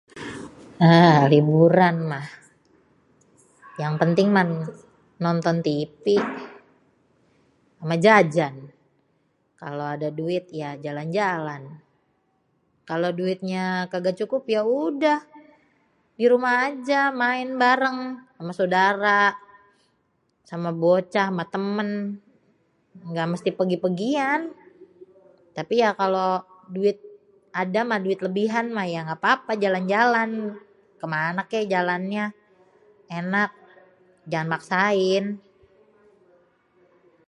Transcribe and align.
Lah 0.89 1.19
liburan 1.33 1.95
mah 2.11 2.27
yang 3.83 3.93
penting 4.01 4.27
mah 4.35 4.45
nonton 5.23 5.57
tv 5.67 6.03
amè 7.81 7.95
jajan, 8.05 8.55
kalo 9.61 9.83
ada 9.95 10.09
duit 10.19 10.45
ya 10.61 10.69
jalan-jalan, 10.85 11.61
kalau 12.89 13.09
duitnya 13.19 13.65
kaga 13.91 14.11
cukup 14.19 14.43
yaudeh 14.55 15.19
dirumah 16.19 16.55
ajè 16.67 17.01
main 17.21 17.49
bareng 17.63 17.97
ama 18.39 18.51
sodara, 18.59 19.21
ama 20.55 20.71
bocah, 20.81 21.27
ama 21.31 21.45
temen, 21.53 21.89
engga 23.05 23.23
mesti 23.33 23.49
pègi-pègian. 23.57 24.41
Tapi 25.57 25.73
ya 25.83 25.89
kalau 26.01 26.31
duit 26.75 26.97
ada 27.61 27.79
mah 27.87 27.97
ada 27.99 28.07
lebihan 28.25 28.65
mah 28.77 28.85
ya 28.95 29.01
gapapa 29.09 29.51
jalan-jalan 29.63 30.29
kemana 31.01 31.41
kek 31.51 31.65
jalannya 31.73 32.25
enak 33.19 33.51
jangan 34.31 34.49
maksain. 34.53 35.25